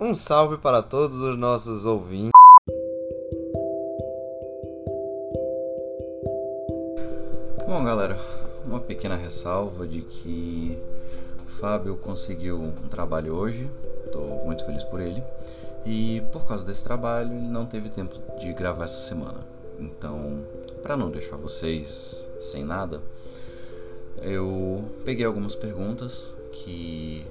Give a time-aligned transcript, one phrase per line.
[0.00, 2.30] Um salve para todos os nossos ouvintes.
[7.66, 8.16] Bom, galera,
[8.64, 10.78] uma pequena ressalva de que
[11.60, 13.68] Fábio conseguiu um trabalho hoje,
[14.06, 15.20] estou muito feliz por ele,
[15.84, 19.44] e por causa desse trabalho ele não teve tempo de gravar essa semana.
[19.80, 20.44] Então,
[20.80, 23.02] para não deixar vocês sem nada,
[24.22, 27.26] eu peguei algumas perguntas que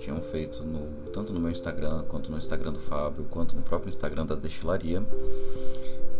[0.00, 3.88] tinham feito no, tanto no meu Instagram quanto no Instagram do Fábio, quanto no próprio
[3.88, 5.02] Instagram da Destilaria.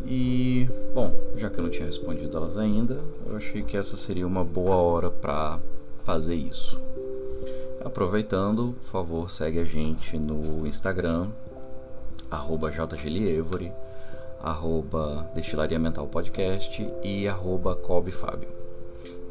[0.07, 4.27] E, bom, já que eu não tinha respondido elas ainda, eu achei que essa seria
[4.27, 5.59] uma boa hora para
[6.05, 6.81] fazer isso.
[7.85, 11.29] Aproveitando, por favor, segue a gente no Instagram,
[12.31, 13.73] arroba jglievory,
[14.43, 17.79] arroba Destilaria Mental Podcast e arroba.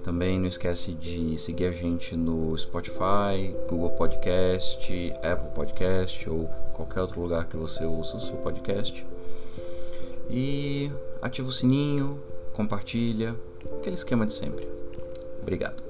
[0.07, 7.01] Também não esquece de seguir a gente no Spotify, Google Podcast, Apple Podcast ou qualquer
[7.01, 9.05] outro lugar que você ouça o seu podcast.
[10.29, 10.89] E
[11.21, 12.21] ativa o sininho,
[12.53, 13.35] compartilha,
[13.79, 14.65] aquele esquema de sempre.
[15.41, 15.83] Obrigado.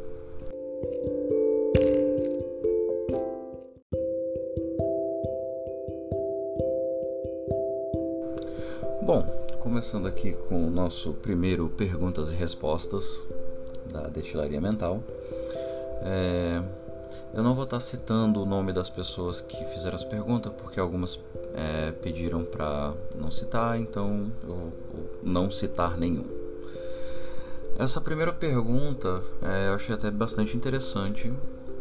[9.03, 9.23] Bom,
[9.59, 13.23] começando aqui com o nosso primeiro perguntas e respostas
[14.01, 15.01] da destilaria mental.
[16.01, 16.61] É,
[17.33, 21.19] eu não vou estar citando o nome das pessoas que fizeram as perguntas, porque algumas
[21.53, 24.73] é, pediram para não citar, então eu vou
[25.23, 26.25] não citar nenhum.
[27.77, 31.31] Essa primeira pergunta é, eu achei até bastante interessante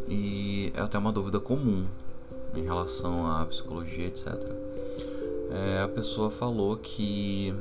[0.08, 1.86] e é até uma dúvida comum
[2.55, 4.27] em relação à psicologia, etc.
[5.51, 7.55] É, a pessoa falou que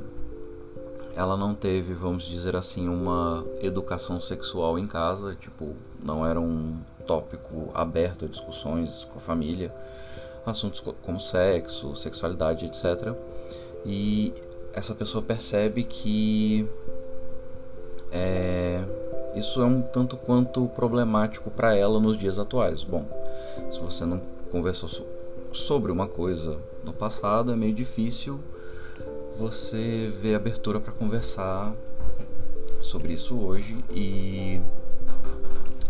[1.16, 6.78] ela não teve, vamos dizer assim, uma educação sexual em casa, tipo, não era um
[7.06, 9.74] tópico aberto a discussões com a família,
[10.44, 13.14] assuntos como sexo, sexualidade, etc.
[13.82, 14.34] E
[14.74, 16.68] essa pessoa percebe que
[18.12, 18.84] é,
[19.34, 22.84] isso é um tanto quanto problemático para ela nos dias atuais.
[22.84, 23.06] Bom,
[23.70, 24.90] se você não conversou
[25.50, 28.38] sobre uma coisa no passado, é meio difícil
[29.38, 31.72] você vê abertura para conversar
[32.80, 34.60] sobre isso hoje e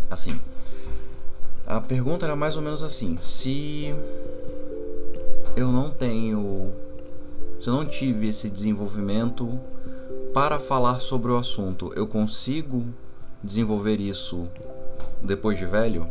[0.09, 0.39] assim
[1.65, 3.93] a pergunta era mais ou menos assim se
[5.55, 6.71] eu não tenho
[7.59, 9.59] se eu não tive esse desenvolvimento
[10.33, 12.85] para falar sobre o assunto eu consigo
[13.43, 14.47] desenvolver isso
[15.21, 16.07] depois de velho?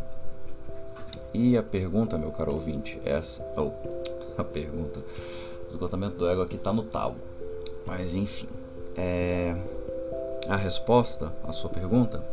[1.33, 3.71] E a pergunta meu caro ouvinte é essa oh,
[4.37, 5.03] a pergunta
[5.67, 7.15] o esgotamento do ego aqui está no talo.
[7.85, 8.47] Mas enfim.
[8.95, 9.55] É...
[10.47, 12.23] A resposta à sua pergunta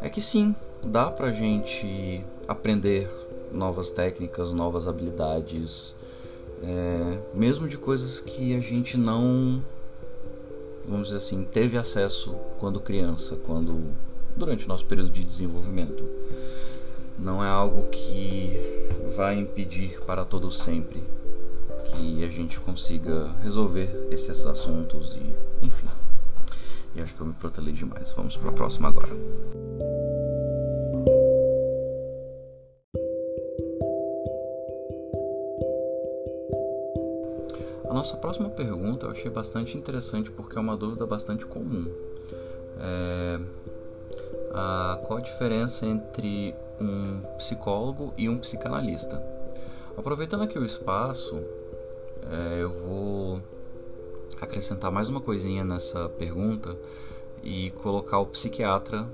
[0.00, 3.10] é que sim, dá pra gente aprender
[3.52, 5.94] novas técnicas, novas habilidades,
[6.62, 7.18] é...
[7.34, 9.60] mesmo de coisas que a gente não,
[10.88, 13.92] vamos dizer assim, teve acesso quando criança, quando
[14.36, 16.04] durante o nosso período de desenvolvimento.
[17.18, 18.52] Não é algo que
[19.16, 21.02] vai impedir para todo sempre
[21.92, 25.86] que a gente consiga resolver esses assuntos e enfim.
[26.94, 28.12] E acho que eu me protelei demais.
[28.12, 29.12] Vamos para a próxima agora.
[37.88, 41.86] A nossa próxima pergunta eu achei bastante interessante porque é uma dúvida bastante comum.
[42.78, 43.38] É,
[44.54, 49.22] a, qual a diferença entre um psicólogo e um psicanalista?
[49.96, 51.42] Aproveitando aqui o espaço,
[52.60, 53.42] eu vou
[54.40, 56.76] acrescentar mais uma coisinha nessa pergunta
[57.42, 59.08] e colocar o psiquiatra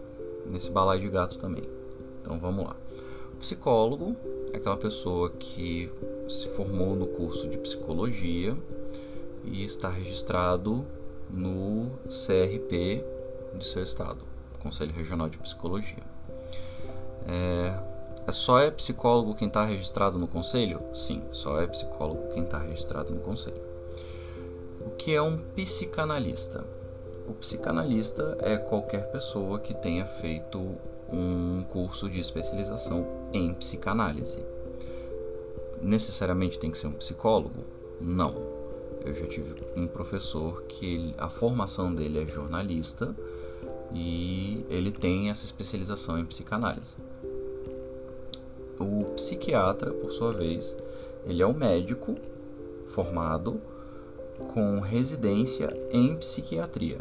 [0.47, 1.69] nesse balaio de gato também.
[2.21, 2.77] Então vamos lá.
[3.35, 4.17] O psicólogo
[4.53, 5.91] é aquela pessoa que
[6.29, 8.57] se formou no curso de psicologia
[9.45, 10.85] e está registrado
[11.31, 13.05] no CRP
[13.55, 14.25] de seu estado,
[14.61, 16.03] Conselho Regional de Psicologia.
[17.27, 17.88] É, é
[18.33, 20.81] só é psicólogo quem está registrado no conselho?
[20.93, 23.63] Sim, só é psicólogo quem está registrado no conselho.
[24.85, 26.65] O que é um psicanalista?
[27.27, 30.59] O psicanalista é qualquer pessoa que tenha feito
[31.13, 34.45] um curso de especialização em psicanálise.
[35.81, 37.65] Necessariamente tem que ser um psicólogo?
[38.01, 38.35] Não.
[39.05, 43.15] Eu já tive um professor que a formação dele é jornalista
[43.93, 46.97] e ele tem essa especialização em psicanálise.
[48.81, 50.77] O psiquiatra, por sua vez,
[51.27, 52.15] ele é um médico
[52.89, 53.61] formado
[54.53, 57.01] com residência em psiquiatria.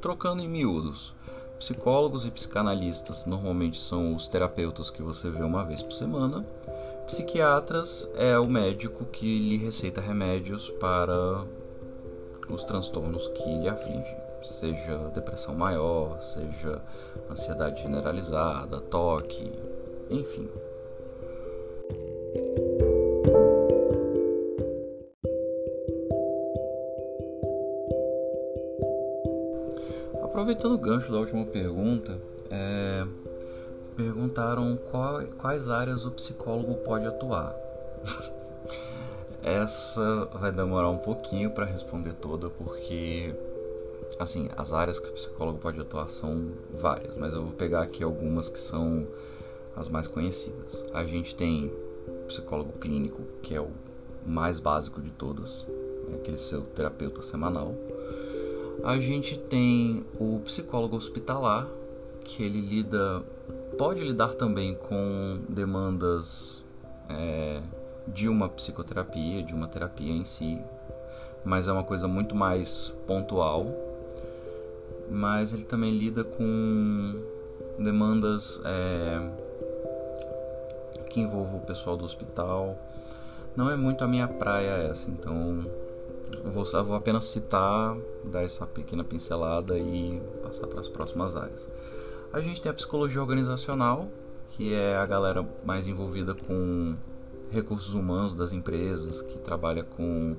[0.00, 1.12] Trocando em miúdos,
[1.58, 6.46] psicólogos e psicanalistas normalmente são os terapeutas que você vê uma vez por semana,
[7.06, 11.44] psiquiatras é o médico que lhe receita remédios para
[12.48, 16.80] os transtornos que lhe afligem, seja depressão maior, seja
[17.28, 19.50] ansiedade generalizada, toque,
[20.08, 20.48] enfim.
[30.22, 32.20] Aproveitando o gancho da última pergunta,
[32.50, 33.06] é,
[33.96, 37.54] perguntaram qual, quais áreas o psicólogo pode atuar.
[39.42, 43.34] Essa vai demorar um pouquinho para responder toda, porque
[44.18, 48.02] assim, as áreas que o psicólogo pode atuar são várias, mas eu vou pegar aqui
[48.02, 49.06] algumas que são
[49.76, 50.84] as mais conhecidas.
[50.92, 51.72] A gente tem
[52.28, 53.68] psicólogo clínico, que é o
[54.24, 55.66] mais básico de todas,
[56.12, 57.74] é aquele seu terapeuta semanal.
[58.84, 61.66] A gente tem o psicólogo hospitalar,
[62.24, 63.22] que ele lida,
[63.76, 66.62] pode lidar também com demandas
[67.08, 67.60] é,
[68.06, 70.60] de uma psicoterapia, de uma terapia em si,
[71.44, 73.66] mas é uma coisa muito mais pontual.
[75.10, 77.18] Mas ele também lida com
[77.78, 79.30] demandas é,
[81.18, 82.78] que envolvam o pessoal do hospital.
[83.56, 85.66] Não é muito a minha praia essa, então
[86.44, 91.68] vou, vou apenas citar, dar essa pequena pincelada e passar para as próximas áreas.
[92.32, 94.08] A gente tem a psicologia organizacional,
[94.50, 96.94] que é a galera mais envolvida com
[97.50, 100.36] recursos humanos das empresas, que trabalha com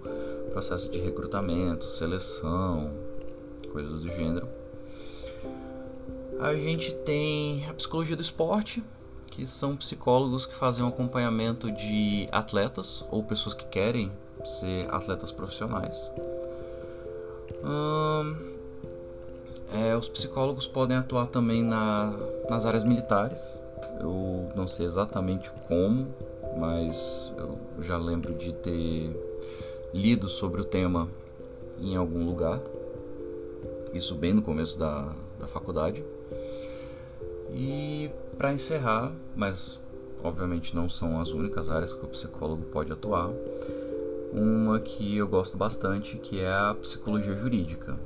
[0.51, 2.91] processo de recrutamento, seleção,
[3.73, 4.47] coisas do gênero.
[6.39, 8.81] A gente tem a psicologia do esporte,
[9.29, 14.11] que são psicólogos que fazem um acompanhamento de atletas ou pessoas que querem
[14.43, 16.09] ser atletas profissionais.
[17.63, 18.35] Hum,
[19.73, 22.13] é, os psicólogos podem atuar também na,
[22.49, 23.59] nas áreas militares.
[23.99, 26.07] Eu não sei exatamente como,
[26.57, 29.15] mas eu já lembro de ter
[29.93, 31.07] lido sobre o tema
[31.79, 32.59] em algum lugar.
[33.93, 36.03] Isso bem no começo da, da faculdade.
[37.53, 39.79] E para encerrar, mas
[40.23, 43.31] obviamente não são as únicas áreas que o psicólogo pode atuar,
[44.31, 47.99] uma que eu gosto bastante, que é a psicologia jurídica.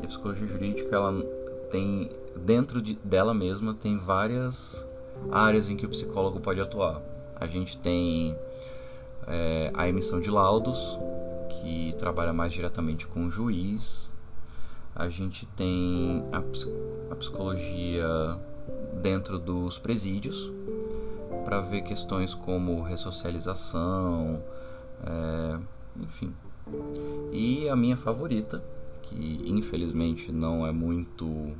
[0.00, 1.22] E a psicologia jurídica, ela
[1.70, 4.86] tem dentro de, dela mesma tem várias
[5.30, 7.00] áreas em que o psicólogo pode atuar.
[7.36, 8.36] A gente tem
[9.26, 10.98] é, a emissão de laudos,
[11.48, 14.12] que trabalha mais diretamente com o juiz.
[14.94, 16.38] A gente tem a,
[17.12, 18.38] a psicologia
[19.02, 20.50] dentro dos presídios,
[21.44, 24.42] para ver questões como ressocialização,
[25.04, 25.58] é,
[26.00, 26.32] enfim.
[27.32, 28.62] E a minha favorita,
[29.02, 31.56] que infelizmente não é muito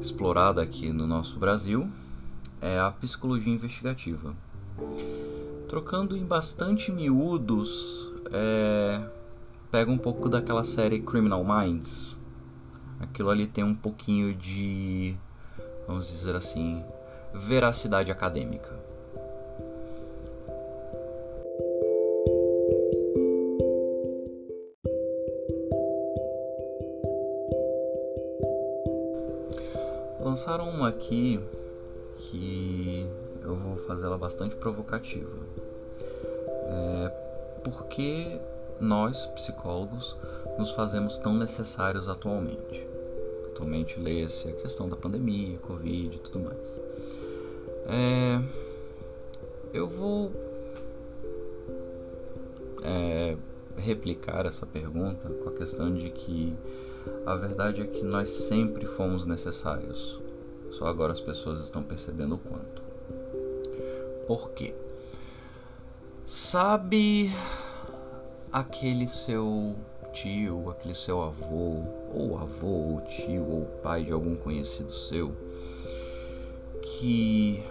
[0.00, 1.90] explorada aqui no nosso Brasil,
[2.60, 4.34] é a psicologia investigativa.
[5.68, 9.04] Trocando em bastante miúdos, é,
[9.70, 12.16] pega um pouco daquela série Criminal Minds.
[13.00, 15.14] Aquilo ali tem um pouquinho de,
[15.88, 16.84] vamos dizer assim,
[17.34, 18.78] veracidade acadêmica.
[30.38, 31.40] lançaram uma aqui
[32.16, 33.10] que
[33.42, 35.36] eu vou fazer ela bastante provocativa.
[36.68, 37.08] É,
[37.64, 38.40] por que
[38.80, 40.16] nós, psicólogos,
[40.56, 42.97] nos fazemos tão necessários atualmente?
[43.58, 46.80] Atualmente lê-se a questão da pandemia, Covid e tudo mais.
[47.86, 48.40] É,
[49.72, 50.30] eu vou
[52.84, 53.36] é,
[53.76, 56.56] replicar essa pergunta com a questão de que
[57.26, 60.20] a verdade é que nós sempre fomos necessários.
[60.70, 62.80] Só agora as pessoas estão percebendo o quanto.
[64.28, 64.72] Por quê?
[66.24, 67.32] Sabe
[68.52, 69.74] aquele seu
[70.12, 75.32] tio, aquele seu avô, ou avô, ou tio, ou pai de algum conhecido seu,
[76.82, 77.62] que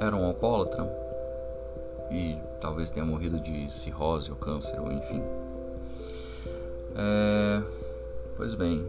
[0.00, 0.88] era um alcoólatra
[2.10, 5.22] e talvez tenha morrido de cirrose ou câncer, ou enfim.
[6.96, 7.62] É,
[8.36, 8.86] pois bem,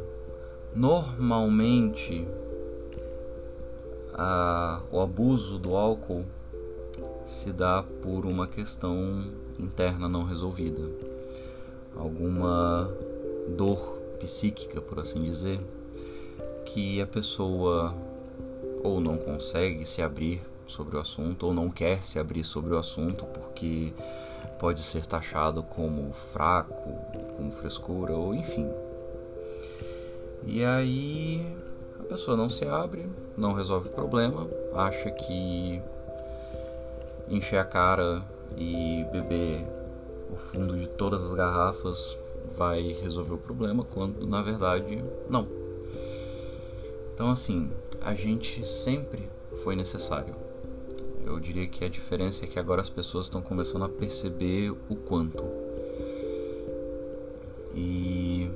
[0.73, 2.27] normalmente
[4.13, 6.25] a, o abuso do álcool
[7.25, 9.23] se dá por uma questão
[9.59, 10.89] interna não resolvida,
[11.99, 12.89] alguma
[13.55, 15.59] dor psíquica, por assim dizer,
[16.65, 17.93] que a pessoa
[18.83, 22.77] ou não consegue se abrir sobre o assunto ou não quer se abrir sobre o
[22.77, 23.93] assunto porque
[24.59, 26.91] pode ser taxado como fraco,
[27.35, 28.69] como frescura ou enfim.
[30.45, 31.45] E aí
[32.09, 33.05] pessoa não se abre,
[33.37, 35.79] não resolve o problema, acha que
[37.29, 38.23] encher a cara
[38.57, 39.63] e beber
[40.29, 42.17] o fundo de todas as garrafas
[42.57, 45.47] vai resolver o problema, quando na verdade não.
[47.13, 47.71] Então, assim,
[48.01, 49.29] a gente sempre
[49.63, 50.35] foi necessário.
[51.25, 54.95] Eu diria que a diferença é que agora as pessoas estão começando a perceber o
[54.95, 55.43] quanto.
[57.75, 58.49] E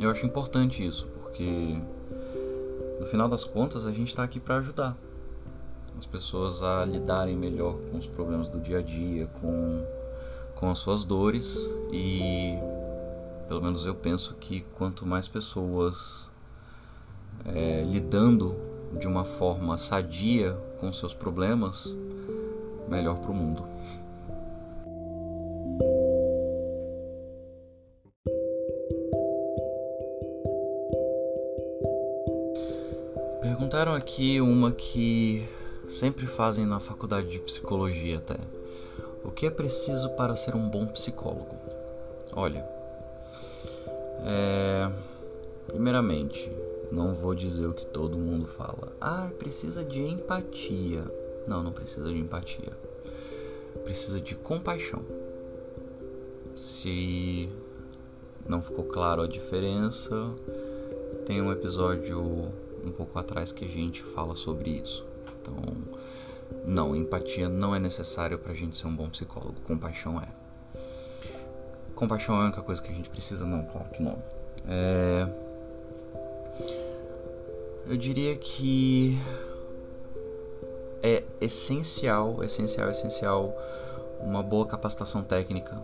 [0.00, 1.76] eu acho importante isso, porque
[2.98, 4.96] no final das contas a gente está aqui para ajudar
[5.98, 9.84] as pessoas a lidarem melhor com os problemas do dia a dia, com,
[10.62, 12.56] com as suas dores e
[13.48, 16.30] pelo menos eu penso que quanto mais pessoas
[17.44, 18.54] é, lidando
[18.96, 21.92] de uma forma sadia com seus problemas,
[22.88, 23.66] melhor para o mundo.
[33.40, 35.44] Perguntaram aqui uma que
[35.88, 38.61] sempre fazem na faculdade de psicologia até.
[39.24, 41.56] O que é preciso para ser um bom psicólogo?
[42.34, 42.66] Olha,
[44.24, 44.90] é...
[45.66, 46.50] primeiramente,
[46.90, 48.92] não vou dizer o que todo mundo fala.
[49.00, 51.04] Ah, precisa de empatia.
[51.46, 52.72] Não, não precisa de empatia.
[53.84, 55.02] Precisa de compaixão.
[56.56, 57.48] Se
[58.46, 60.14] não ficou claro a diferença,
[61.26, 62.20] tem um episódio
[62.84, 65.04] um pouco atrás que a gente fala sobre isso.
[65.40, 65.54] Então,
[66.64, 70.28] não, empatia não é necessário para a gente ser um bom psicólogo, compaixão é.
[71.94, 73.46] Compaixão é a única coisa que a gente precisa?
[73.46, 74.22] Não, claro que não.
[74.66, 75.28] É...
[77.86, 79.18] Eu diria que
[81.02, 83.56] é essencial, essencial, essencial
[84.20, 85.76] uma boa capacitação técnica.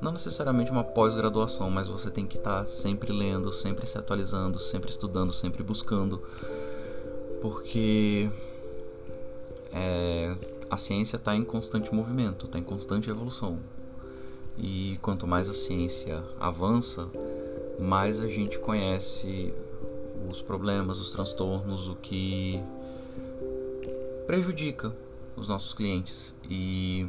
[0.00, 4.58] Não necessariamente uma pós-graduação, mas você tem que estar tá sempre lendo, sempre se atualizando,
[4.58, 6.22] sempre estudando, sempre buscando.
[7.42, 8.30] Porque
[9.72, 10.36] é,
[10.70, 13.58] a ciência está em constante movimento, está em constante evolução.
[14.56, 17.08] E quanto mais a ciência avança,
[17.78, 19.52] mais a gente conhece
[20.28, 22.62] os problemas, os transtornos, o que
[24.26, 24.92] prejudica
[25.36, 26.34] os nossos clientes.
[26.48, 27.08] E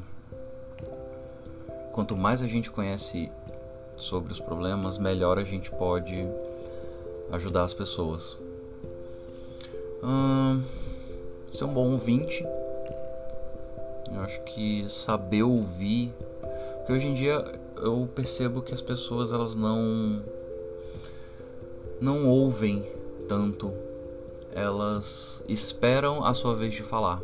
[1.92, 3.30] quanto mais a gente conhece
[3.98, 6.26] sobre os problemas, melhor a gente pode
[7.32, 8.38] ajudar as pessoas.
[10.04, 10.64] Hum,
[11.52, 12.44] ser um bom ouvinte.
[14.14, 16.14] Eu acho que saber ouvir,
[16.78, 17.44] porque hoje em dia
[17.78, 20.22] eu percebo que as pessoas elas não
[22.00, 22.86] não ouvem
[23.28, 23.72] tanto,
[24.54, 27.22] elas esperam a sua vez de falar.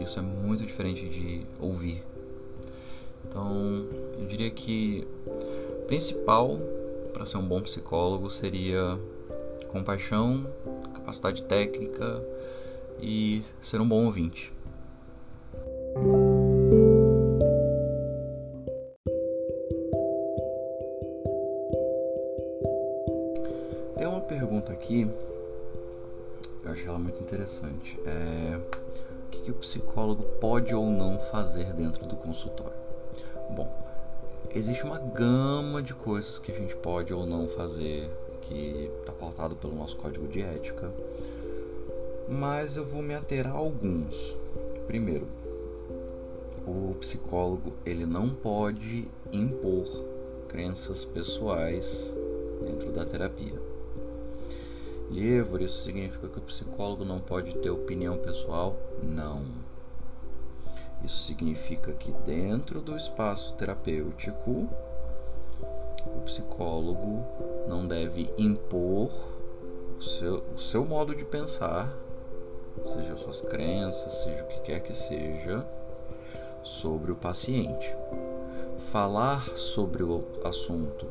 [0.00, 2.02] Isso é muito diferente de ouvir.
[3.28, 3.86] Então,
[4.18, 6.58] eu diria que o principal
[7.12, 8.98] para ser um bom psicólogo seria
[9.68, 10.46] compaixão,
[10.94, 12.22] capacidade técnica,
[13.00, 14.52] e ser um bom ouvinte.
[23.96, 25.08] Tem uma pergunta aqui,
[26.64, 27.98] eu achei ela muito interessante.
[28.04, 32.76] É, o que, que o psicólogo pode ou não fazer dentro do consultório?
[33.50, 33.70] Bom,
[34.54, 38.10] existe uma gama de coisas que a gente pode ou não fazer
[38.42, 40.90] que está pautado pelo nosso código de ética
[42.28, 44.36] mas eu vou me ater a alguns.
[44.86, 45.26] Primeiro,
[46.66, 49.86] o psicólogo ele não pode impor
[50.48, 52.14] crenças pessoais
[52.64, 53.60] dentro da terapia.
[55.10, 58.76] Livro, isso significa que o psicólogo não pode ter opinião pessoal?
[59.02, 59.44] Não.
[61.04, 64.66] Isso significa que dentro do espaço terapêutico,
[66.06, 67.22] o psicólogo
[67.68, 69.10] não deve impor
[69.98, 71.94] o seu, o seu modo de pensar
[72.82, 75.66] seja suas crenças, seja o que quer que seja,
[76.62, 77.94] sobre o paciente.
[78.90, 81.06] Falar sobre o assunto,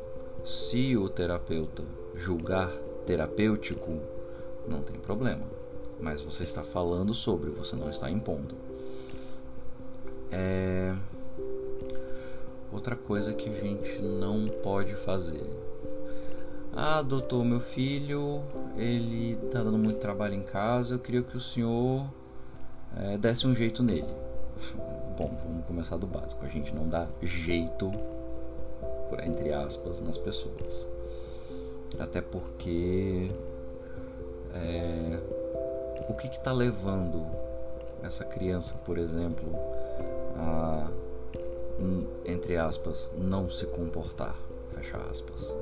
[0.46, 1.84] se o terapeuta
[2.15, 2.72] julgar
[3.05, 4.00] terapêutico,
[4.67, 5.46] não tem problema.
[6.00, 8.55] Mas você está falando sobre, você não está impondo.
[10.32, 10.96] É...
[12.72, 15.46] Outra coisa que a gente não pode fazer
[16.75, 18.41] ah, doutor, meu filho,
[18.75, 22.06] ele tá dando muito trabalho em casa, eu queria que o senhor
[22.98, 24.13] é, desse um jeito nele.
[25.18, 26.44] Bom, vamos começar do básico.
[26.44, 27.92] A gente não dá jeito,
[29.10, 30.88] por entre aspas, nas pessoas.
[32.00, 33.30] Até porque
[34.56, 35.20] é,
[36.10, 37.24] o que está levando
[38.01, 39.48] essa criança, por exemplo,
[40.36, 40.88] a
[42.25, 44.36] entre aspas, não se comportar,
[44.74, 45.53] fecha aspas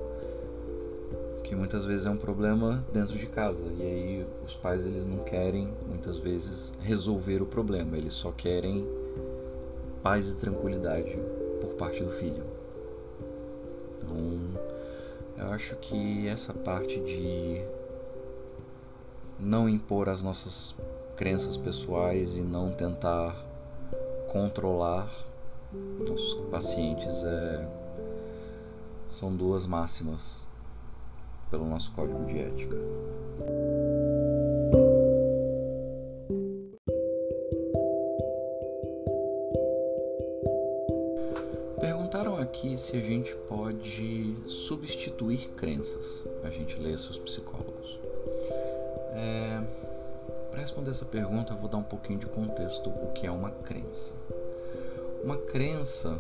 [1.52, 3.62] que muitas vezes é um problema dentro de casa.
[3.78, 7.98] E aí os pais eles não querem muitas vezes resolver o problema.
[7.98, 8.88] Eles só querem
[10.02, 11.20] paz e tranquilidade
[11.60, 12.42] por parte do filho.
[13.98, 14.62] Então,
[15.40, 17.62] eu acho que essa parte de
[19.38, 20.74] não impor as nossas
[21.18, 23.36] crenças pessoais e não tentar
[24.32, 25.14] controlar
[26.00, 27.68] os pacientes é,
[29.10, 30.50] são duas máximas
[31.52, 32.78] pelo nosso código de ética.
[41.80, 46.26] Perguntaram aqui se a gente pode substituir crenças.
[46.44, 48.00] A gente lê seus psicólogos.
[49.14, 49.62] É,
[50.50, 53.52] Para responder essa pergunta, eu vou dar um pouquinho de contexto o que é uma
[53.52, 54.14] crença.
[55.24, 56.18] Uma crença,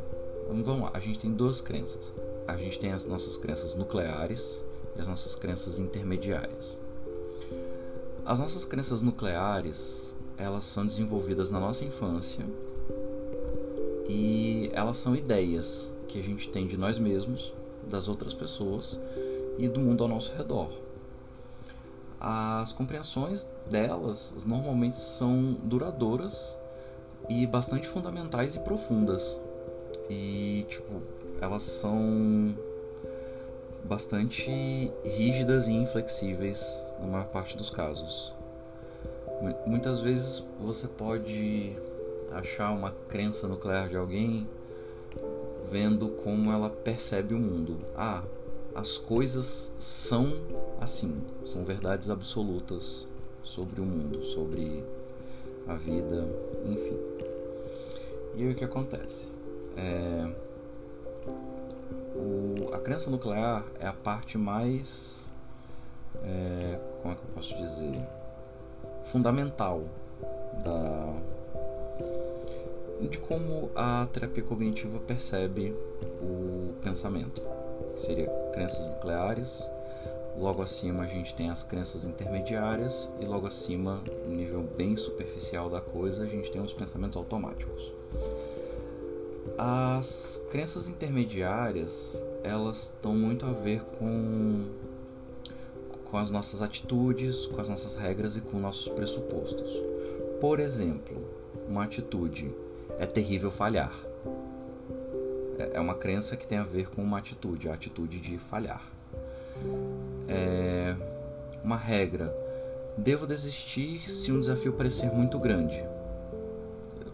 [0.48, 2.14] vamos lá, a gente tem duas crenças.
[2.48, 4.64] A gente tem as nossas crenças nucleares
[4.96, 6.78] e as nossas crenças intermediárias.
[8.26, 12.46] As nossas crenças nucleares, elas são desenvolvidas na nossa infância
[14.08, 17.54] e elas são ideias que a gente tem de nós mesmos,
[17.90, 19.00] das outras pessoas
[19.58, 20.70] e do mundo ao nosso redor.
[22.20, 26.56] As compreensões delas normalmente são duradouras
[27.28, 29.40] e bastante fundamentais e profundas.
[30.10, 31.02] E tipo,
[31.40, 32.54] elas são
[33.84, 36.64] bastante rígidas e inflexíveis
[37.00, 38.34] na maior parte dos casos.
[39.66, 41.76] Muitas vezes você pode
[42.32, 44.48] achar uma crença nuclear de alguém
[45.72, 47.80] vendo como ela percebe o mundo.
[47.96, 48.24] Ah,
[48.76, 50.34] as coisas são
[50.80, 53.08] assim, são verdades absolutas
[53.44, 54.84] sobre o mundo, sobre
[55.68, 56.28] a vida,
[56.66, 57.00] enfim.
[58.36, 59.28] E aí o que acontece?
[59.76, 60.30] É,
[62.22, 65.32] o, a crença nuclear é a parte mais.
[66.24, 68.08] É, como é que eu posso dizer?
[69.12, 69.84] Fundamental
[70.64, 71.16] da,
[73.10, 75.76] de como a terapia cognitiva percebe
[76.22, 77.42] o pensamento.
[77.98, 79.70] Seria crenças nucleares,
[80.38, 85.70] logo acima a gente tem as crenças intermediárias e logo acima, no nível bem superficial
[85.70, 87.92] da coisa, a gente tem os pensamentos automáticos.
[89.58, 94.68] As crenças intermediárias, elas estão muito a ver com
[96.12, 99.72] com as nossas atitudes, com as nossas regras e com nossos pressupostos.
[100.42, 101.26] Por exemplo,
[101.70, 102.54] uma atitude
[103.00, 103.94] é terrível falhar.
[105.74, 108.84] É uma crença que tem a ver com uma atitude, a atitude de falhar.
[110.28, 110.96] É
[111.64, 112.36] uma regra.
[112.98, 115.82] Devo desistir se um desafio parecer muito grande.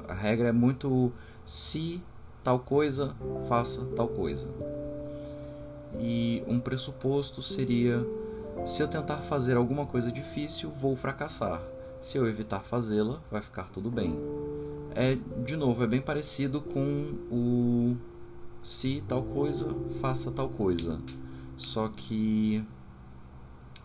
[0.07, 1.11] A regra é muito
[1.45, 2.01] se
[2.47, 3.13] tal coisa,
[3.49, 4.47] faça tal coisa.
[5.99, 7.99] E um pressuposto seria:
[8.65, 11.61] se eu tentar fazer alguma coisa difícil, vou fracassar.
[12.01, 14.17] Se eu evitar fazê-la, vai ficar tudo bem.
[14.95, 17.97] É, de novo, é bem parecido com o
[18.63, 21.01] se tal coisa, faça tal coisa.
[21.57, 22.63] Só que.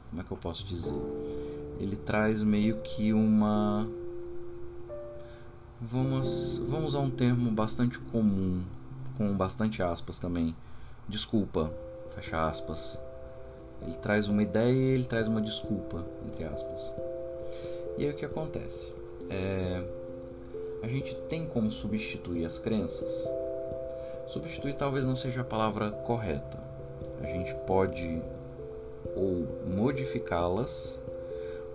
[0.09, 0.95] Como é que eu posso dizer?
[1.81, 3.89] Ele traz meio que uma
[5.85, 8.63] Vamos, vamos usar um termo bastante comum,
[9.19, 10.57] com bastante aspas também.
[11.07, 11.71] Desculpa,
[12.15, 12.99] fecha aspas.
[13.83, 16.93] Ele traz uma ideia e ele traz uma desculpa, entre aspas.
[17.99, 18.91] E aí o que acontece?
[19.29, 19.85] É,
[20.83, 23.29] a gente tem como substituir as crenças?
[24.29, 26.59] Substituir talvez não seja a palavra correta.
[27.21, 28.23] A gente pode
[29.15, 31.03] ou modificá-las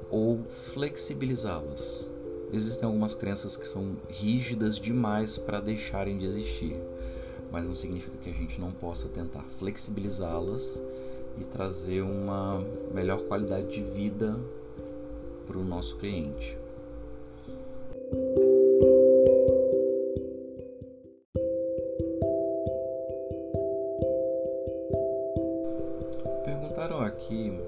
[0.09, 0.39] ou
[0.73, 2.09] flexibilizá-las.
[2.51, 6.75] Existem algumas crenças que são rígidas demais para deixarem de existir,
[7.51, 10.79] mas não significa que a gente não possa tentar flexibilizá-las
[11.39, 14.39] e trazer uma melhor qualidade de vida
[15.45, 16.57] para o nosso cliente.
[26.45, 27.59] Perguntaram aqui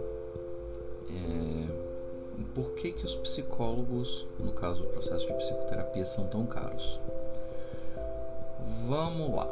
[2.59, 6.99] por que, que os psicólogos, no caso o processo de psicoterapia, são tão caros?
[8.85, 9.47] Vamos lá.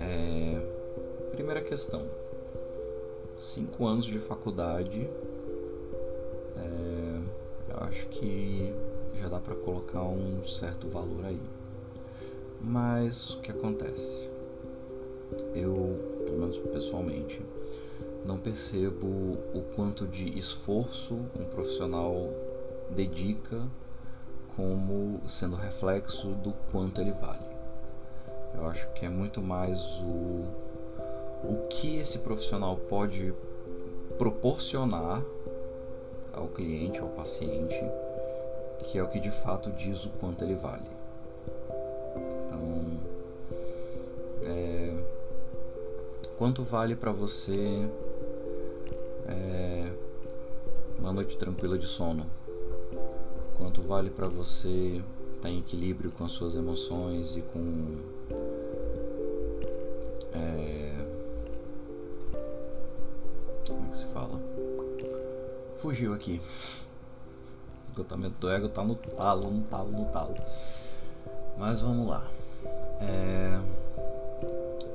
[0.00, 0.60] É...
[1.30, 2.02] Primeira questão:
[3.38, 5.08] cinco anos de faculdade.
[6.56, 7.20] É...
[7.72, 8.74] Eu acho que
[9.20, 11.40] já dá para colocar um certo valor aí.
[12.60, 14.28] Mas o que acontece?
[15.54, 17.40] Eu, pelo menos pessoalmente,
[18.24, 19.06] não percebo
[19.54, 22.28] o quanto de esforço um profissional
[22.90, 23.62] dedica
[24.56, 27.52] como sendo reflexo do quanto ele vale.
[28.54, 30.44] Eu acho que é muito mais o,
[31.44, 33.32] o que esse profissional pode
[34.18, 35.22] proporcionar
[36.32, 37.80] ao cliente, ao paciente,
[38.84, 40.90] que é o que de fato diz o quanto ele vale.
[42.46, 42.84] Então,
[44.42, 44.94] é,
[46.36, 47.88] quanto vale para você
[49.32, 49.92] é,
[50.98, 52.26] uma noite tranquila de sono?
[53.56, 55.02] Quanto vale para você
[55.36, 57.96] estar tá em equilíbrio com as suas emoções e com
[60.34, 61.06] é,
[63.66, 64.40] como é que se fala?
[65.78, 66.40] Fugiu aqui.
[67.86, 70.34] O esgotamento do ego tá no talo, no talo, no talo.
[71.58, 72.30] Mas vamos lá.
[73.00, 73.60] É,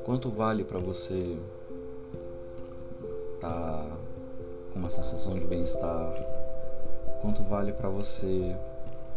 [0.04, 1.38] quanto vale para você
[3.40, 3.86] tá
[4.78, 6.14] uma sensação de bem-estar?
[7.22, 8.56] Quanto vale para você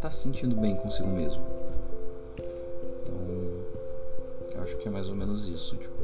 [0.01, 1.43] tá se sentindo bem consigo mesmo?
[3.01, 3.15] Então,
[4.55, 6.03] eu acho que é mais ou menos isso, tipo,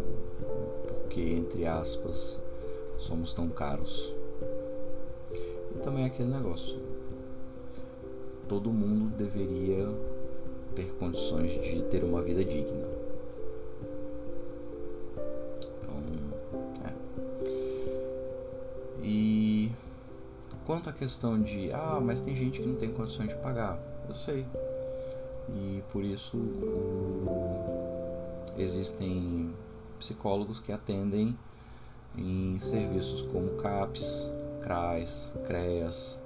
[0.85, 2.39] porque entre aspas
[2.99, 4.13] somos tão caros.
[5.75, 6.77] E também é aquele negócio.
[8.47, 9.89] Todo mundo deveria
[10.75, 12.96] ter condições de ter uma vida digna.
[20.77, 24.13] Quanto à questão de, ah, mas tem gente que não tem condições de pagar, eu
[24.13, 24.45] sei.
[25.49, 27.25] E por isso o...
[28.59, 29.55] existem
[29.97, 31.35] psicólogos que atendem
[32.15, 36.21] em serviços como CAPS, CRAS, CREAS,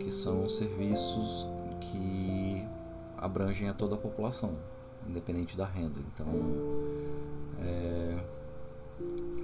[0.00, 1.46] que são serviços
[1.80, 2.66] que
[3.18, 4.56] abrangem a toda a população,
[5.06, 6.00] independente da renda.
[6.12, 6.26] Então,
[7.60, 8.18] é...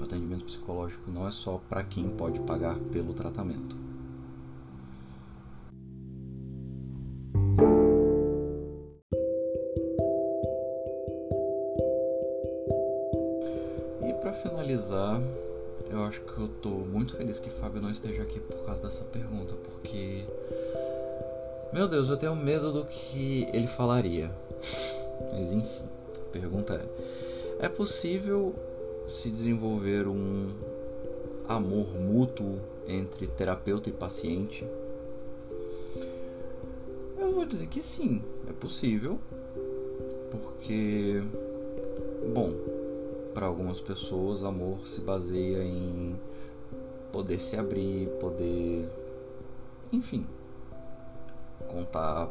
[0.00, 3.86] o atendimento psicológico não é só para quem pode pagar pelo tratamento.
[16.66, 20.24] Tô muito feliz que Fábio não esteja aqui por causa dessa pergunta, porque.
[21.72, 24.32] Meu Deus, eu tenho medo do que ele falaria.
[25.32, 25.84] Mas enfim,
[26.16, 28.54] a pergunta é: é possível
[29.06, 30.50] se desenvolver um
[31.48, 34.66] amor mútuo entre terapeuta e paciente?
[37.16, 39.18] Eu vou dizer que sim, é possível,
[40.30, 41.22] porque,
[42.34, 42.52] bom,
[43.32, 46.16] para algumas pessoas, amor se baseia em
[47.16, 48.90] poder se abrir, poder,
[49.90, 50.26] enfim,
[51.66, 52.28] contar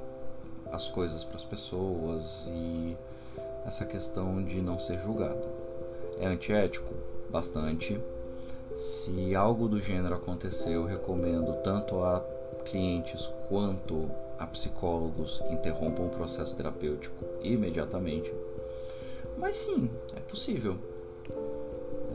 [0.71, 2.95] as coisas para as pessoas e
[3.65, 5.43] essa questão de não ser julgado.
[6.19, 6.93] É antiético?
[7.31, 7.99] Bastante.
[8.75, 12.19] Se algo do gênero acontecer, eu recomendo tanto a
[12.63, 18.31] clientes quanto a psicólogos que interrompam o processo terapêutico imediatamente.
[19.35, 20.75] Mas sim, é possível.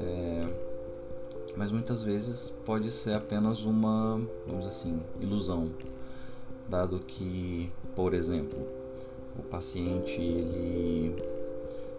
[0.01, 0.70] É,
[1.57, 5.71] mas muitas vezes pode ser apenas uma, vamos assim, ilusão,
[6.69, 8.59] dado que, por exemplo,
[9.39, 11.15] o paciente ele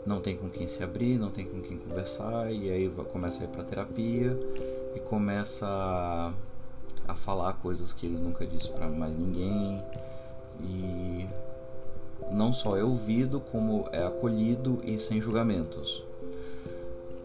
[0.05, 3.45] não tem com quem se abrir, não tem com quem conversar e aí começa a
[3.45, 4.37] ir para terapia
[4.95, 6.33] e começa a,
[7.07, 9.83] a falar coisas que ele nunca disse para mais ninguém
[10.61, 11.27] e
[12.31, 16.03] não só é ouvido como é acolhido e sem julgamentos.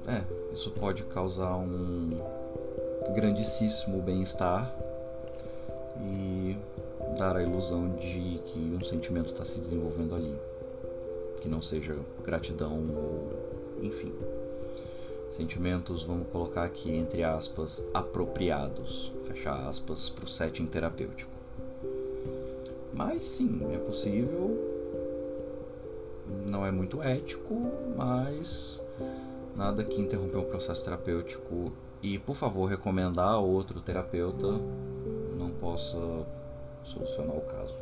[0.08, 0.22] É,
[0.54, 2.10] isso pode causar um
[3.12, 4.72] grandíssimo bem-estar
[6.00, 6.56] e
[7.18, 10.34] dar a ilusão de que um sentimento está se desenvolvendo ali,
[11.40, 13.32] que não seja gratidão ou
[13.82, 14.12] enfim.
[15.32, 21.30] Sentimentos, vamos colocar aqui entre aspas, apropriados, fecha aspas, para o setting terapêutico.
[22.94, 24.56] Mas sim, é possível,
[26.46, 27.54] não é muito ético,
[27.96, 28.80] mas
[29.56, 34.60] nada que interromper o processo terapêutico e, por favor, recomendar a outro terapeuta
[35.38, 35.98] não possa
[36.84, 37.74] solucionar o caso.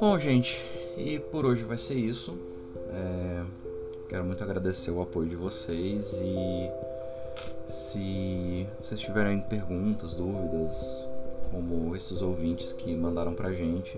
[0.00, 0.60] Bom, gente,
[0.96, 2.36] e por hoje vai ser isso.
[2.90, 3.44] É,
[4.08, 6.70] quero muito agradecer o apoio de vocês e
[7.68, 11.11] se vocês tiverem perguntas, dúvidas,
[11.52, 13.96] como esses ouvintes que mandaram pra gente.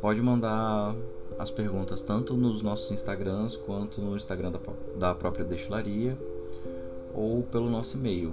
[0.00, 0.94] Pode mandar
[1.38, 4.60] as perguntas tanto nos nossos Instagrams quanto no Instagram da,
[4.96, 6.16] da própria destilaria
[7.14, 8.32] ou pelo nosso e-mail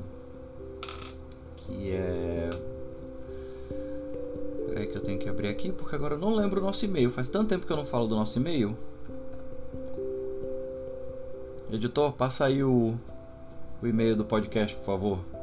[1.68, 2.50] que é
[4.68, 7.10] Peraí que eu tenho que abrir aqui porque agora eu não lembro o nosso e-mail.
[7.10, 8.78] Faz tanto tempo que eu não falo do nosso e-mail.
[11.72, 12.96] Editor, passa aí o,
[13.82, 15.37] o e-mail do podcast, por favor.